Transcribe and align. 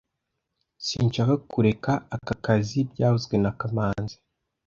Sinshaka 0.85 1.33
kureka 1.51 1.91
aka 2.15 2.35
kazi 2.45 2.79
byavuzwe 2.91 3.35
na 3.43 3.51
kamanzi 3.59 4.15